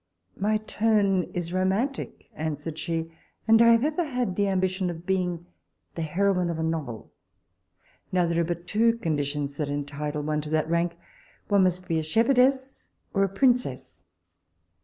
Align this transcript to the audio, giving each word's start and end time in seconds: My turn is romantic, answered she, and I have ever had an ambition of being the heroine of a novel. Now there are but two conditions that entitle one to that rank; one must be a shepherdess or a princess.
My 0.39 0.57
turn 0.57 1.25
is 1.35 1.53
romantic, 1.53 2.27
answered 2.33 2.79
she, 2.79 3.11
and 3.47 3.61
I 3.61 3.67
have 3.73 3.83
ever 3.83 4.03
had 4.03 4.29
an 4.29 4.47
ambition 4.47 4.89
of 4.89 5.05
being 5.05 5.45
the 5.93 6.01
heroine 6.01 6.49
of 6.49 6.57
a 6.57 6.63
novel. 6.63 7.11
Now 8.11 8.25
there 8.25 8.41
are 8.41 8.43
but 8.43 8.65
two 8.65 8.97
conditions 8.97 9.57
that 9.57 9.69
entitle 9.69 10.23
one 10.23 10.41
to 10.41 10.49
that 10.49 10.67
rank; 10.67 10.97
one 11.49 11.61
must 11.65 11.87
be 11.87 11.99
a 11.99 12.01
shepherdess 12.01 12.85
or 13.13 13.23
a 13.23 13.29
princess. 13.29 14.01